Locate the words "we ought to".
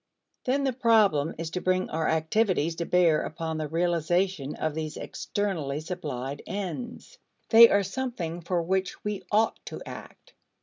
9.03-9.79